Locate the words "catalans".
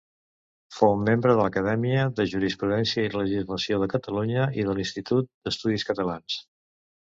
5.93-6.43